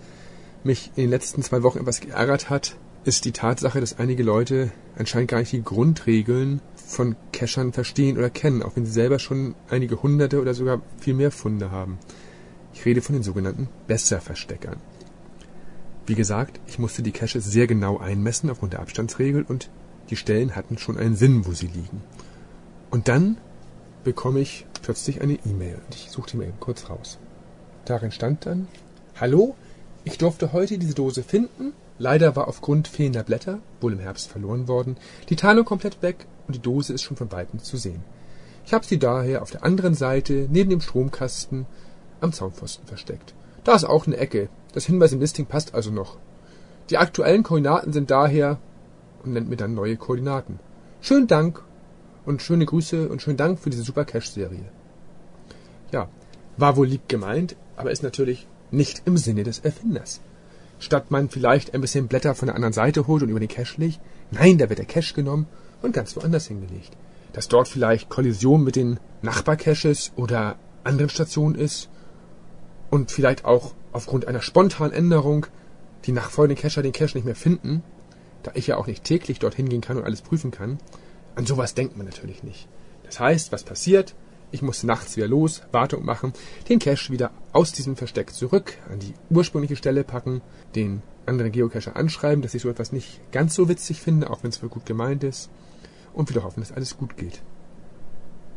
mich 0.63 0.91
in 0.96 1.03
den 1.03 1.10
letzten 1.10 1.41
zwei 1.41 1.63
Wochen 1.63 1.80
etwas 1.80 2.00
geärgert 2.00 2.50
hat, 2.50 2.77
ist 3.03 3.25
die 3.25 3.32
Tatsache, 3.32 3.80
dass 3.80 3.98
einige 3.98 4.22
Leute 4.22 4.72
anscheinend 4.96 5.32
gar 5.32 5.39
nicht 5.39 5.51
die 5.51 5.63
Grundregeln 5.63 6.62
von 6.75 7.15
Cachern 7.34 7.74
verstehen 7.74 8.18
oder 8.18 8.30
kennen, 8.30 8.62
auch 8.62 8.75
wenn 8.75 8.86
sie 8.86 8.91
selber 8.91 9.18
schon 9.18 9.56
einige 9.70 10.03
hunderte 10.03 10.39
oder 10.39 10.53
sogar 10.53 10.82
viel 11.00 11.15
mehr 11.15 11.32
Funde 11.32 11.72
haben. 11.72 11.98
Ich 12.74 12.86
rede 12.86 13.01
von 13.01 13.13
den 13.13 13.24
sogenannten 13.24 13.68
Besserversteckern. 13.88 14.77
Wie 16.06 16.15
gesagt, 16.15 16.60
ich 16.68 16.77
musste 16.77 17.01
die 17.01 17.12
Caches 17.12 17.46
sehr 17.46 17.65
genau 17.65 17.98
einmessen 17.98 18.50
aufgrund 18.50 18.74
der 18.74 18.82
Abstandsregel 18.82 19.44
und 19.44 19.72
die 20.10 20.15
Stellen 20.15 20.56
hatten 20.56 20.77
schon 20.77 20.98
einen 20.98 21.15
Sinn, 21.15 21.46
wo 21.46 21.53
sie 21.53 21.68
liegen. 21.68 22.01
Und 22.91 23.08
dann 23.08 23.38
bekomme 24.03 24.39
ich 24.39 24.68
plötzlich 24.84 25.22
eine 25.22 25.39
E-Mail 25.46 25.80
und 25.86 25.96
ich 25.96 26.12
suche 26.12 26.32
die 26.32 26.38
eben 26.38 26.60
kurz 26.60 26.89
raus. 26.89 27.18
Darin 27.86 28.12
stand 28.12 28.46
dann, 28.46 28.68
Hallo, 29.20 29.56
ich 30.04 30.18
durfte 30.18 30.54
heute 30.54 30.78
diese 30.78 30.96
Dose 30.96 31.24
finden. 31.24 31.74
Leider 32.00 32.36
war 32.36 32.48
aufgrund 32.48 32.88
fehlender 32.88 33.24
Blätter, 33.24 33.60
wohl 33.80 33.94
im 33.94 34.00
Herbst 34.00 34.30
verloren 34.30 34.68
worden, 34.68 34.98
die 35.30 35.36
Tarnung 35.36 35.66
komplett 35.66 36.02
weg 36.02 36.26
und 36.48 36.56
die 36.56 36.62
Dose 36.62 36.94
ist 36.94 37.04
schon 37.04 37.18
von 37.18 37.32
weitem 37.32 37.60
zu 37.60 37.78
sehen. 37.78 38.04
Ich 38.66 38.74
habe 38.74 38.86
sie 38.86 38.98
daher 38.98 39.42
auf 39.42 39.52
der 39.52 39.64
anderen 39.64 39.94
Seite 39.94 40.48
neben 40.50 40.70
dem 40.70 40.82
Stromkasten 40.82 41.66
am 42.20 42.34
Zaunpfosten 42.34 42.88
versteckt. 42.88 43.34
Da 43.64 43.76
ist 43.76 43.84
auch 43.84 44.08
eine 44.08 44.18
Ecke. 44.18 44.50
Das 44.74 44.86
Hinweis 44.86 45.12
im 45.12 45.20
Listing 45.20 45.46
passt 45.46 45.76
also 45.76 45.92
noch. 45.92 46.18
Die 46.90 46.98
aktuellen 46.98 47.44
Koordinaten 47.44 47.94
sind 47.94 48.10
daher 48.10 48.60
und 49.24 49.34
nennt 49.34 49.50
mir 49.50 49.58
dann 49.58 49.76
neue 49.76 49.98
Koordinaten. 49.98 50.60
Schönen 51.02 51.28
Dank 51.28 51.64
und 52.26 52.42
schöne 52.42 52.66
Grüße 52.66 53.10
und 53.10 53.22
schönen 53.22 53.38
Dank 53.38 53.60
für 53.60 53.70
diese 53.70 53.84
super 53.84 54.06
Cash-Serie. 54.06 54.66
Ja, 55.92 56.10
war 56.62 56.77
wohl 56.77 56.88
lieb 56.88 57.10
gemeint, 57.10 57.56
aber 57.75 57.91
ist 57.91 58.03
natürlich 58.03 58.48
nicht 58.72 59.01
im 59.06 59.18
Sinne 59.18 59.44
des 59.44 59.60
Erfinders. 59.60 60.22
Statt 60.80 61.12
man 61.12 61.30
vielleicht 61.30 61.74
ein 61.74 61.82
bisschen 61.82 62.08
Blätter 62.08 62.34
von 62.34 62.48
der 62.48 62.56
anderen 62.56 62.74
Seite 62.74 63.08
holt 63.08 63.24
und 63.24 63.30
über 63.30 63.39
den 63.39 63.50
Cache 63.50 63.80
legt, 63.82 64.00
nein, 64.32 64.58
da 64.58 64.70
wird 64.70 64.80
der 64.80 64.86
Cache 64.86 65.13
genommen 65.13 65.48
und 65.82 65.94
ganz 65.94 66.15
woanders 66.15 66.48
hingelegt. 66.48 66.96
Dass 67.34 67.48
dort 67.48 67.68
vielleicht 67.68 68.10
Kollision 68.10 68.63
mit 68.63 68.75
den 68.75 69.00
Nachbarcaches 69.22 70.12
oder 70.15 70.58
anderen 70.84 71.10
Stationen 71.10 71.56
ist 71.56 71.89
und 72.89 73.12
vielleicht 73.12 73.46
auch 73.46 73.74
aufgrund 73.91 74.27
einer 74.27 74.41
spontanen 74.41 74.94
Änderung 74.94 75.46
die 76.06 76.12
nachfolgenden 76.12 76.62
Cacher 76.62 76.82
den 76.82 76.94
Cache 76.94 77.15
nicht 77.15 77.25
mehr 77.25 77.36
finden, 77.36 77.84
da 78.44 78.51
ich 78.56 78.68
ja 78.68 78.77
auch 78.77 78.88
nicht 78.88 79.03
täglich 79.03 79.39
dorthin 79.39 79.70
gehen 79.70 79.82
kann 79.82 79.98
und 79.98 80.03
alles 80.03 80.22
prüfen 80.22 80.51
kann, 80.51 80.80
an 81.36 81.46
sowas 81.46 81.74
denkt 81.75 81.96
man 81.96 82.06
natürlich 82.06 82.44
nicht. 82.44 82.68
Das 83.03 83.20
heißt, 83.20 83.51
was 83.51 83.63
passiert? 83.63 84.15
Ich 84.51 84.62
musste 84.62 84.86
nachts 84.86 85.15
wieder 85.15 85.27
los, 85.27 85.62
Wartung 85.72 86.03
machen, 86.03 86.34
den 86.67 86.79
Cache 86.79 87.12
wieder 87.12 87.31
aus 87.53 87.72
diesem 87.72 87.96
Versteck 87.96 88.34
zurück 88.34 88.77
an 88.91 89.00
die 89.00 89.13
ursprüngliche 89.29 89.75
Stelle 89.75 90.03
packen, 90.03 90.41
den 90.75 91.01
anderen 91.25 91.51
Geocacher 91.51 91.96
anschreiben, 91.96 92.41
dass 92.41 92.53
ich 92.53 92.62
so 92.62 92.70
etwas 92.70 92.91
nicht 92.91 93.20
ganz 93.31 93.55
so 93.55 93.70
witzig 93.70 94.01
finde, 94.01 94.29
auch 94.29 94.43
wenn 94.43 94.50
es 94.50 94.62
wohl 94.62 94.70
gut 94.70 94.86
gemeint 94.86 95.24
ist, 95.24 95.50
und 96.13 96.29
wieder 96.29 96.43
hoffen, 96.43 96.60
dass 96.60 96.72
alles 96.72 96.98
gut 96.98 97.15
geht. 97.15 97.41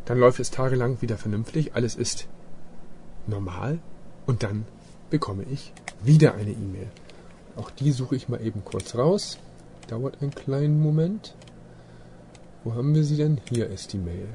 Dann 0.07 0.19
läuft 0.19 0.41
es 0.41 0.51
tagelang 0.51 1.01
wieder 1.01 1.17
vernünftig, 1.17 1.75
alles 1.75 1.95
ist 1.95 2.27
normal 3.27 3.79
und 4.27 4.43
dann 4.43 4.67
bekomme 5.11 5.45
ich 5.45 5.73
wieder 6.03 6.35
eine 6.35 6.51
E-Mail. 6.51 6.89
Auch 7.57 7.71
die 7.71 7.93
suche 7.93 8.17
ich 8.17 8.29
mal 8.29 8.45
eben 8.45 8.65
kurz 8.65 8.97
raus. 8.97 9.39
Dauert 9.89 10.21
einen 10.21 10.35
kleinen 10.35 10.81
Moment. 10.81 11.35
Wo 12.65 12.75
haben 12.75 12.95
wir 12.95 13.05
sie 13.05 13.17
denn? 13.17 13.41
Hier 13.49 13.69
ist 13.69 13.93
die 13.93 13.99
Mail. 13.99 14.27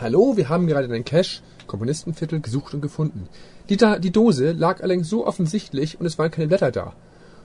Hallo, 0.00 0.38
wir 0.38 0.48
haben 0.48 0.66
gerade 0.66 0.88
deinen 0.88 1.04
Cache, 1.04 1.42
Komponistenviertel, 1.66 2.40
gesucht 2.40 2.72
und 2.72 2.80
gefunden. 2.80 3.28
Die, 3.68 3.76
da 3.76 3.98
die 3.98 4.10
Dose 4.10 4.52
lag 4.52 4.82
allerdings 4.82 5.10
so 5.10 5.26
offensichtlich 5.26 6.00
und 6.00 6.06
es 6.06 6.18
waren 6.18 6.30
keine 6.30 6.48
Blätter 6.48 6.70
da, 6.70 6.94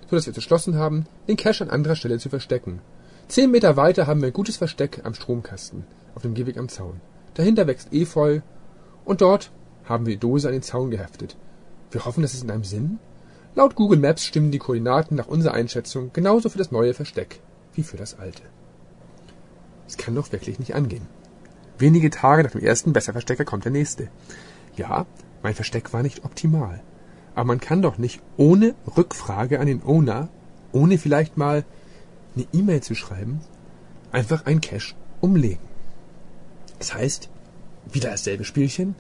so 0.09 0.15
dass 0.15 0.25
wir 0.25 0.31
beschlossen 0.31 0.77
haben, 0.77 1.05
den 1.27 1.35
Cache 1.35 1.65
an 1.65 1.69
anderer 1.69 1.97
Stelle 1.97 2.17
zu 2.17 2.29
verstecken. 2.29 2.79
Zehn 3.27 3.51
Meter 3.51 3.75
weiter 3.75 4.07
haben 4.07 4.21
wir 4.21 4.27
ein 4.27 4.33
gutes 4.33 4.55
Versteck 4.55 5.01
am 5.03 5.15
Stromkasten, 5.15 5.83
auf 6.15 6.21
dem 6.21 6.33
Gehweg 6.33 6.55
am 6.55 6.69
Zaun. 6.69 7.01
Dahinter 7.33 7.67
wächst 7.67 7.91
Efeu 7.91 8.39
und 9.03 9.19
dort 9.19 9.51
haben 9.83 10.05
wir 10.05 10.13
die 10.13 10.19
Dose 10.21 10.47
an 10.47 10.53
den 10.53 10.63
Zaun 10.63 10.91
geheftet. 10.91 11.35
Wir 11.91 12.05
hoffen, 12.05 12.21
das 12.21 12.33
ist 12.33 12.45
in 12.45 12.51
einem 12.51 12.63
Sinn. 12.63 12.99
Laut 13.53 13.75
Google 13.75 13.99
Maps 13.99 14.23
stimmen 14.23 14.51
die 14.51 14.59
Koordinaten 14.59 15.15
nach 15.15 15.27
unserer 15.27 15.55
Einschätzung 15.55 16.11
genauso 16.13 16.47
für 16.47 16.57
das 16.57 16.71
neue 16.71 16.93
Versteck 16.93 17.41
wie 17.73 17.83
für 17.83 17.97
das 17.97 18.17
alte. 18.17 18.43
Es 19.89 19.97
kann 19.97 20.15
doch 20.15 20.31
wirklich 20.31 20.57
nicht 20.57 20.73
angehen. 20.73 21.05
Wenige 21.77 22.09
Tage 22.09 22.43
nach 22.43 22.51
dem 22.51 22.61
ersten 22.61 22.93
Besserverstecker 22.93 23.45
kommt 23.45 23.65
der 23.65 23.71
nächste. 23.71 24.09
Ja, 24.75 25.05
mein 25.43 25.55
Versteck 25.55 25.93
war 25.93 26.03
nicht 26.03 26.23
optimal. 26.23 26.81
Aber 27.33 27.45
man 27.45 27.59
kann 27.59 27.81
doch 27.81 27.97
nicht 27.97 28.21
ohne 28.37 28.75
Rückfrage 28.97 29.59
an 29.59 29.67
den 29.67 29.83
Owner, 29.83 30.29
ohne 30.71 30.97
vielleicht 30.97 31.37
mal 31.37 31.65
eine 32.35 32.47
E-Mail 32.53 32.81
zu 32.81 32.95
schreiben, 32.95 33.41
einfach 34.11 34.45
ein 34.45 34.61
Cache 34.61 34.95
umlegen. 35.21 35.63
Das 36.79 36.93
heißt, 36.93 37.29
wieder 37.91 38.09
dasselbe 38.09 38.43
Spielchen, 38.43 38.95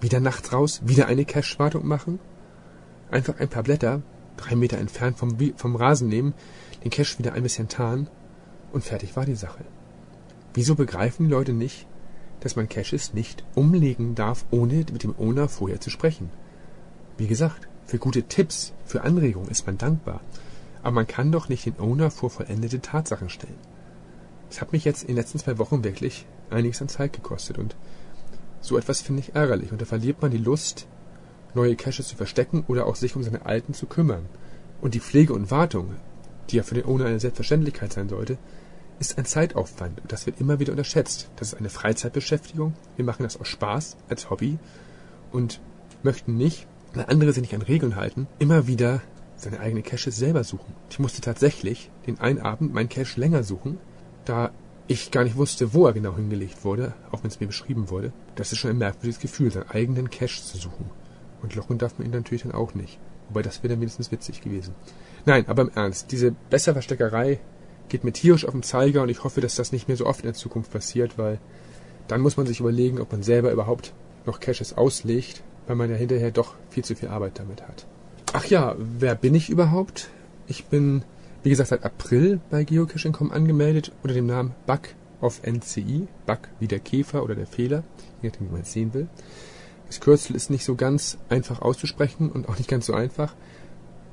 wieder 0.00 0.20
nachts 0.20 0.52
raus, 0.52 0.80
wieder 0.84 1.06
eine 1.06 1.24
Cache-Wartung 1.24 1.86
machen, 1.86 2.18
einfach 3.10 3.38
ein 3.40 3.48
paar 3.48 3.62
Blätter 3.62 4.02
drei 4.36 4.54
Meter 4.54 4.78
entfernt 4.78 5.18
vom, 5.18 5.36
vom 5.56 5.76
Rasen 5.76 6.08
nehmen, 6.08 6.34
den 6.84 6.90
Cache 6.90 7.18
wieder 7.18 7.32
ein 7.34 7.42
bisschen 7.42 7.68
tarnen 7.68 8.08
und 8.72 8.84
fertig 8.84 9.16
war 9.16 9.26
die 9.26 9.34
Sache. 9.34 9.64
Wieso 10.54 10.74
begreifen 10.74 11.26
die 11.26 11.32
Leute 11.32 11.52
nicht, 11.52 11.86
dass 12.40 12.56
man 12.56 12.68
Caches 12.68 13.14
nicht 13.14 13.44
umlegen 13.54 14.14
darf, 14.14 14.44
ohne 14.50 14.84
mit 14.92 15.02
dem 15.02 15.14
Owner 15.18 15.48
vorher 15.48 15.80
zu 15.80 15.90
sprechen? 15.90 16.30
Wie 17.16 17.26
gesagt, 17.26 17.68
für 17.84 17.98
gute 17.98 18.22
Tipps, 18.24 18.72
für 18.84 19.02
Anregungen 19.02 19.50
ist 19.50 19.66
man 19.66 19.78
dankbar. 19.78 20.20
Aber 20.82 20.92
man 20.92 21.06
kann 21.06 21.32
doch 21.32 21.48
nicht 21.48 21.66
den 21.66 21.78
Owner 21.80 22.10
vor 22.10 22.30
vollendete 22.30 22.80
Tatsachen 22.80 23.30
stellen. 23.30 23.58
Das 24.48 24.60
hat 24.60 24.72
mich 24.72 24.84
jetzt 24.84 25.02
in 25.02 25.08
den 25.08 25.16
letzten 25.16 25.38
zwei 25.38 25.58
Wochen 25.58 25.84
wirklich 25.84 26.26
einiges 26.50 26.80
an 26.80 26.88
Zeit 26.88 27.12
gekostet 27.12 27.58
und 27.58 27.76
so 28.60 28.76
etwas 28.76 29.00
finde 29.00 29.20
ich 29.20 29.34
ärgerlich 29.34 29.72
und 29.72 29.80
da 29.80 29.84
verliert 29.84 30.20
man 30.22 30.30
die 30.30 30.38
Lust, 30.38 30.86
neue 31.54 31.76
Caches 31.76 32.08
zu 32.08 32.16
verstecken 32.16 32.64
oder 32.68 32.86
auch 32.86 32.96
sich 32.96 33.16
um 33.16 33.22
seine 33.22 33.46
alten 33.46 33.74
zu 33.74 33.86
kümmern. 33.86 34.26
Und 34.80 34.94
die 34.94 35.00
Pflege 35.00 35.32
und 35.32 35.50
Wartung, 35.50 35.96
die 36.50 36.56
ja 36.56 36.62
für 36.62 36.74
den 36.74 36.84
Owner 36.84 37.06
eine 37.06 37.20
Selbstverständlichkeit 37.20 37.92
sein 37.92 38.08
sollte, 38.08 38.38
ist 38.98 39.18
ein 39.18 39.24
Zeitaufwand 39.24 40.00
und 40.00 40.12
das 40.12 40.26
wird 40.26 40.40
immer 40.40 40.58
wieder 40.58 40.72
unterschätzt. 40.72 41.30
Das 41.36 41.52
ist 41.52 41.58
eine 41.58 41.70
Freizeitbeschäftigung. 41.70 42.74
Wir 42.96 43.04
machen 43.04 43.22
das 43.22 43.38
aus 43.38 43.48
Spaß, 43.48 43.96
als 44.08 44.30
Hobby 44.30 44.58
und 45.32 45.60
möchten 46.02 46.36
nicht, 46.36 46.66
weil 46.94 47.06
andere 47.06 47.32
sich 47.32 47.42
nicht 47.42 47.54
an 47.54 47.62
Regeln 47.62 47.96
halten, 47.96 48.26
immer 48.38 48.66
wieder 48.66 49.02
seine 49.36 49.60
eigene 49.60 49.82
Cache 49.82 50.10
selber 50.10 50.42
suchen. 50.42 50.74
Ich 50.90 50.98
musste 50.98 51.20
tatsächlich 51.20 51.90
den 52.06 52.20
einen 52.20 52.40
Abend 52.40 52.74
meinen 52.74 52.88
Cache 52.88 53.20
länger 53.20 53.44
suchen, 53.44 53.78
da 54.24 54.50
ich 54.88 55.10
gar 55.10 55.22
nicht 55.22 55.36
wusste, 55.36 55.74
wo 55.74 55.86
er 55.86 55.92
genau 55.92 56.16
hingelegt 56.16 56.64
wurde, 56.64 56.94
auch 57.12 57.22
wenn 57.22 57.30
es 57.30 57.40
mir 57.40 57.46
beschrieben 57.46 57.90
wurde. 57.90 58.12
Das 58.34 58.52
ist 58.52 58.58
schon 58.58 58.70
ein 58.70 58.78
merkwürdiges 58.78 59.20
Gefühl, 59.20 59.52
seinen 59.52 59.70
eigenen 59.70 60.10
Cache 60.10 60.42
zu 60.42 60.56
suchen. 60.56 60.90
Und 61.42 61.54
locken 61.54 61.78
darf 61.78 61.98
man 61.98 62.06
ihn 62.06 62.12
natürlich 62.12 62.42
dann 62.42 62.52
auch 62.52 62.74
nicht. 62.74 62.98
Wobei 63.28 63.42
das 63.42 63.62
wäre 63.62 63.74
dann 63.74 63.80
wenigstens 63.80 64.10
witzig 64.10 64.40
gewesen. 64.40 64.74
Nein, 65.26 65.46
aber 65.46 65.62
im 65.62 65.70
Ernst, 65.74 66.10
diese 66.10 66.32
Besserversteckerei 66.50 67.38
geht 67.88 68.04
mir 68.04 68.12
tierisch 68.12 68.44
auf 68.44 68.52
den 68.52 68.62
Zeiger 68.62 69.02
und 69.02 69.08
ich 69.08 69.24
hoffe, 69.24 69.40
dass 69.40 69.56
das 69.56 69.72
nicht 69.72 69.88
mehr 69.88 69.96
so 69.96 70.06
oft 70.06 70.20
in 70.20 70.26
der 70.26 70.34
Zukunft 70.34 70.72
passiert, 70.72 71.18
weil 71.18 71.38
dann 72.06 72.20
muss 72.20 72.36
man 72.36 72.46
sich 72.46 72.60
überlegen, 72.60 73.00
ob 73.00 73.12
man 73.12 73.22
selber 73.22 73.52
überhaupt 73.52 73.92
noch 74.26 74.40
Caches 74.40 74.76
auslegt, 74.76 75.42
weil 75.66 75.76
man 75.76 75.90
ja 75.90 75.96
hinterher 75.96 76.30
doch 76.30 76.54
viel 76.70 76.84
zu 76.84 76.94
viel 76.94 77.08
Arbeit 77.08 77.38
damit 77.38 77.62
hat. 77.62 77.86
Ach 78.32 78.44
ja, 78.46 78.76
wer 78.78 79.14
bin 79.14 79.34
ich 79.34 79.50
überhaupt? 79.50 80.10
Ich 80.46 80.66
bin, 80.66 81.02
wie 81.42 81.50
gesagt, 81.50 81.70
seit 81.70 81.84
April 81.84 82.40
bei 82.50 82.64
Geocaching.com 82.64 83.32
angemeldet 83.32 83.92
unter 84.02 84.14
dem 84.14 84.26
Namen 84.26 84.54
Bug 84.66 84.80
of 85.20 85.42
NCI. 85.44 86.08
Bug 86.26 86.40
wie 86.60 86.68
der 86.68 86.78
Käfer 86.78 87.22
oder 87.22 87.34
der 87.34 87.46
Fehler, 87.46 87.82
je 88.22 88.28
nachdem, 88.30 88.48
wie 88.48 88.52
man 88.52 88.62
es 88.62 88.72
sehen 88.72 88.94
will. 88.94 89.08
Das 89.86 90.00
Kürzel 90.00 90.36
ist 90.36 90.50
nicht 90.50 90.64
so 90.64 90.74
ganz 90.74 91.18
einfach 91.30 91.62
auszusprechen 91.62 92.30
und 92.30 92.48
auch 92.48 92.58
nicht 92.58 92.68
ganz 92.68 92.86
so 92.86 92.94
einfach, 92.94 93.34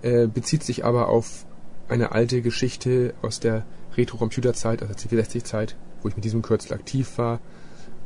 äh, 0.01 0.27
bezieht 0.27 0.63
sich 0.63 0.85
aber 0.85 1.09
auf 1.09 1.45
eine 1.87 2.11
alte 2.11 2.41
Geschichte 2.41 3.13
aus 3.21 3.39
der 3.39 3.65
Retro-Computer-Zeit, 3.95 4.81
aus 4.81 4.89
der 4.89 4.97
C64-Zeit, 4.97 5.75
wo 6.01 6.09
ich 6.09 6.15
mit 6.15 6.25
diesem 6.25 6.41
Kürzel 6.41 6.73
aktiv 6.73 7.17
war 7.17 7.39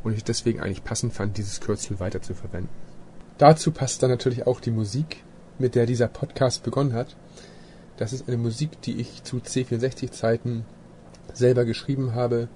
und 0.02 0.16
ich 0.16 0.24
deswegen 0.24 0.60
eigentlich 0.60 0.84
passend 0.84 1.12
fand, 1.12 1.36
dieses 1.36 1.60
Kürzel 1.60 2.00
weiter 2.00 2.22
zu 2.22 2.34
verwenden. 2.34 2.68
Dazu 3.38 3.70
passt 3.72 4.02
dann 4.02 4.10
natürlich 4.10 4.46
auch 4.46 4.60
die 4.60 4.70
Musik, 4.70 5.24
mit 5.58 5.74
der 5.74 5.86
dieser 5.86 6.08
Podcast 6.08 6.62
begonnen 6.62 6.92
hat. 6.92 7.16
Das 7.96 8.12
ist 8.12 8.28
eine 8.28 8.38
Musik, 8.38 8.80
die 8.82 9.00
ich 9.00 9.22
zu 9.24 9.38
C64-Zeiten 9.38 10.64
selber 11.32 11.64
geschrieben 11.64 12.14
habe, 12.14 12.48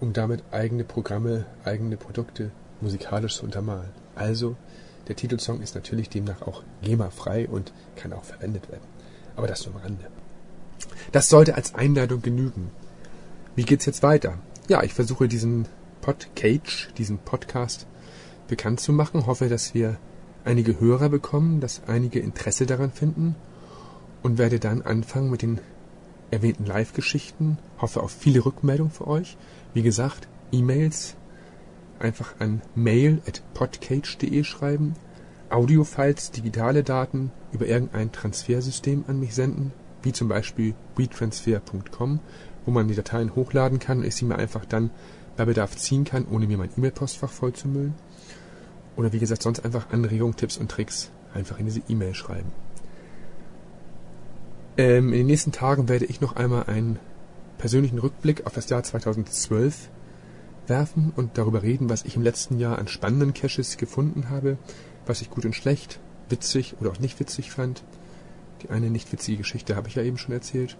um 0.00 0.12
damit 0.12 0.42
eigene 0.52 0.84
Programme, 0.84 1.46
eigene 1.64 1.96
Produkte 1.96 2.50
musikalisch 2.80 3.36
zu 3.36 3.44
untermalen. 3.44 3.90
Also, 4.14 4.56
der 5.08 5.16
Titelsong 5.16 5.60
ist 5.60 5.74
natürlich 5.74 6.08
demnach 6.08 6.42
auch 6.42 6.62
GEMA-frei 6.82 7.48
und 7.48 7.72
kann 7.96 8.12
auch 8.12 8.24
verwendet 8.24 8.70
werden. 8.70 8.86
Aber 9.36 9.46
das 9.46 9.66
nur 9.66 9.74
am 9.76 9.82
Rande. 9.82 10.06
Das 11.12 11.28
sollte 11.28 11.54
als 11.54 11.74
Einleitung 11.74 12.22
genügen. 12.22 12.70
Wie 13.56 13.64
geht's 13.64 13.86
jetzt 13.86 14.02
weiter? 14.02 14.38
Ja, 14.68 14.82
ich 14.82 14.92
versuche 14.92 15.28
diesen 15.28 15.66
Podcage, 16.00 16.88
diesen 16.98 17.18
Podcast, 17.18 17.86
bekannt 18.46 18.80
zu 18.80 18.92
machen. 18.92 19.26
Hoffe, 19.26 19.48
dass 19.48 19.74
wir 19.74 19.96
einige 20.44 20.78
Hörer 20.80 21.08
bekommen, 21.08 21.60
dass 21.60 21.82
einige 21.86 22.20
Interesse 22.20 22.66
daran 22.66 22.92
finden 22.92 23.36
und 24.22 24.38
werde 24.38 24.58
dann 24.58 24.82
anfangen 24.82 25.30
mit 25.30 25.42
den 25.42 25.60
erwähnten 26.30 26.66
Live-Geschichten. 26.66 27.58
Hoffe 27.78 28.02
auf 28.02 28.10
viele 28.10 28.44
Rückmeldungen 28.44 28.92
für 28.92 29.06
euch. 29.06 29.36
Wie 29.74 29.82
gesagt, 29.82 30.28
E-Mails 30.52 31.16
einfach 31.98 32.34
an 32.38 32.62
mail.podcage.de 32.74 34.44
schreiben, 34.44 34.94
Audiofiles, 35.50 36.30
digitale 36.30 36.84
Daten 36.84 37.32
über 37.52 37.66
irgendein 37.66 38.12
Transfersystem 38.12 39.04
an 39.08 39.18
mich 39.18 39.34
senden, 39.34 39.72
wie 40.02 40.12
zum 40.12 40.28
Beispiel 40.28 40.74
WeTransfer.com, 40.96 42.20
wo 42.64 42.70
man 42.70 42.88
die 42.88 42.94
Dateien 42.94 43.34
hochladen 43.34 43.78
kann 43.78 43.98
und 43.98 44.04
ich 44.04 44.14
sie 44.14 44.24
mir 44.24 44.36
einfach 44.36 44.64
dann 44.64 44.90
bei 45.36 45.44
Bedarf 45.44 45.76
ziehen 45.76 46.04
kann, 46.04 46.26
ohne 46.30 46.46
mir 46.46 46.58
mein 46.58 46.70
E-Mail-Postfach 46.76 47.30
vollzumüllen. 47.30 47.94
Oder 48.96 49.12
wie 49.12 49.20
gesagt, 49.20 49.42
sonst 49.42 49.64
einfach 49.64 49.90
Anregungen, 49.90 50.36
Tipps 50.36 50.58
und 50.58 50.70
Tricks 50.70 51.10
einfach 51.32 51.58
in 51.58 51.66
diese 51.66 51.82
E-Mail 51.88 52.14
schreiben. 52.14 52.50
Ähm, 54.76 55.12
in 55.12 55.18
den 55.20 55.26
nächsten 55.26 55.52
Tagen 55.52 55.88
werde 55.88 56.04
ich 56.04 56.20
noch 56.20 56.36
einmal 56.36 56.64
einen 56.64 56.98
persönlichen 57.58 57.98
Rückblick 57.98 58.46
auf 58.46 58.54
das 58.54 58.68
Jahr 58.68 58.82
2012 58.82 59.90
werfen 60.66 61.12
und 61.14 61.38
darüber 61.38 61.62
reden, 61.62 61.88
was 61.88 62.04
ich 62.04 62.16
im 62.16 62.22
letzten 62.22 62.58
Jahr 62.58 62.78
an 62.78 62.88
spannenden 62.88 63.34
Caches 63.34 63.76
gefunden 63.76 64.30
habe, 64.30 64.58
was 65.06 65.20
ich 65.20 65.30
gut 65.30 65.44
und 65.44 65.54
schlecht, 65.54 65.98
witzig 66.28 66.76
oder 66.80 66.90
auch 66.90 67.00
nicht 67.00 67.18
witzig 67.20 67.50
fand. 67.50 67.82
Die 68.62 68.70
eine 68.70 68.90
nicht 68.90 69.12
witzige 69.12 69.38
Geschichte 69.38 69.76
habe 69.76 69.88
ich 69.88 69.94
ja 69.94 70.02
eben 70.02 70.18
schon 70.18 70.34
erzählt. 70.34 70.76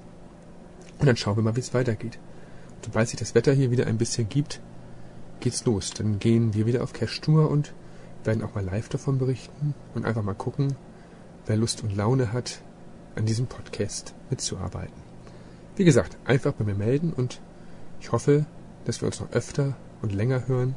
Und 0.99 1.07
dann 1.07 1.17
schauen 1.17 1.37
wir 1.37 1.43
mal, 1.43 1.57
wie 1.57 1.61
es 1.61 1.75
weitergeht. 1.75 2.19
Sobald 2.85 3.09
sich 3.09 3.19
das 3.19 3.35
Wetter 3.35 3.53
hier 3.53 3.71
wieder 3.71 3.87
ein 3.87 3.99
bisschen 3.99 4.29
gibt, 4.29 4.61
geht's 5.41 5.65
los. 5.65 5.93
Dann 5.93 6.19
gehen 6.19 6.55
wir 6.55 6.67
wieder 6.67 6.83
auf 6.83 6.93
Cache-Tour 6.93 7.51
und 7.51 7.75
werden 8.25 8.43
auch 8.43 8.55
mal 8.55 8.65
live 8.65 8.89
davon 8.89 9.19
berichten 9.19 9.75
und 9.95 10.05
einfach 10.05 10.23
mal 10.23 10.35
gucken, 10.35 10.77
wer 11.47 11.57
Lust 11.57 11.83
und 11.83 11.97
Laune 11.97 12.33
hat, 12.33 12.61
an 13.15 13.27
diesem 13.27 13.47
Podcast 13.47 14.15
mitzuarbeiten. 14.31 15.03
Wie 15.77 15.85
gesagt, 15.85 16.17
einfach 16.25 16.53
bei 16.53 16.65
mir 16.65 16.75
melden 16.75 17.13
und 17.13 17.41
ich 18.01 18.13
hoffe, 18.13 18.47
dass 18.85 19.01
wir 19.01 19.07
uns 19.07 19.21
noch 19.21 19.33
öfter 19.33 19.77
und 20.03 20.13
länger 20.13 20.47
hören 20.47 20.75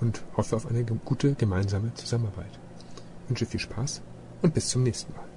und 0.00 0.22
hoffe 0.36 0.56
auf 0.56 0.66
eine 0.66 0.84
gute 0.84 1.34
gemeinsame 1.34 1.94
Zusammenarbeit. 1.94 2.58
Ich 3.24 3.30
wünsche 3.30 3.46
viel 3.46 3.60
Spaß 3.60 4.02
und 4.42 4.54
bis 4.54 4.68
zum 4.68 4.82
nächsten 4.82 5.12
Mal. 5.14 5.31